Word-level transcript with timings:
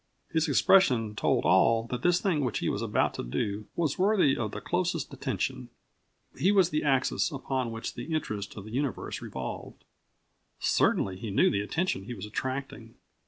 His 0.31 0.47
expression 0.47 1.15
told 1.15 1.45
all 1.45 1.83
that 1.91 2.01
this 2.01 2.19
thing 2.19 2.43
which 2.43 2.57
he 2.57 2.69
was 2.69 2.81
about 2.81 3.13
to 3.13 3.23
do 3.23 3.67
was 3.75 3.99
worthy 3.99 4.35
of 4.35 4.49
the 4.49 4.59
closest 4.59 5.13
attention. 5.13 5.69
He 6.35 6.51
was 6.51 6.71
the 6.71 6.83
axis 6.83 7.31
upon 7.31 7.69
which 7.71 7.93
the 7.93 8.11
interest 8.11 8.57
of 8.57 8.65
the 8.65 8.71
universe 8.71 9.21
revolved. 9.21 9.83
Certainly 10.59 11.17
he 11.17 11.29
knew 11.29 11.45
of 11.49 11.53
the 11.53 11.61
attention 11.61 12.05
he 12.05 12.15
was 12.15 12.25
attracting. 12.25 12.95